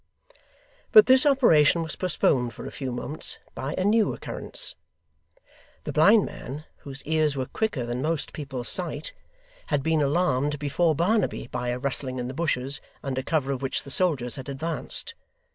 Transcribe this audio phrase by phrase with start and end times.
[0.91, 4.73] But this operation was postponed for a few moments by a new occurrence.
[5.83, 9.13] The blind man, whose ears were quicker than most people's sight,
[9.67, 13.83] had been alarmed, before Barnaby, by a rustling in the bushes, under cover of which
[13.83, 15.13] the soldiers had advanced.